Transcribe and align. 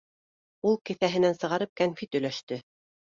Ул 0.69 0.79
кеҫәһенән 0.91 1.37
сығарып 1.41 1.73
кәнфит 1.83 2.19
өләште. 2.21 2.63